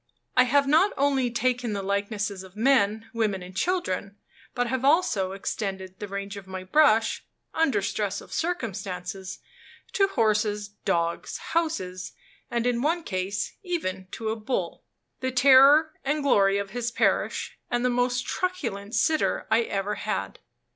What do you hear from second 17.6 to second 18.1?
and the